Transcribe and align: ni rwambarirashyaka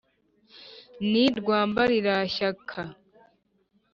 ni 1.11 1.23
rwambarirashyaka 1.39 2.79